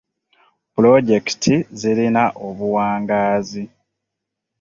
Puloojekiti 0.73 1.53
zirina 1.79 2.23
obuwangaazi. 2.47 3.63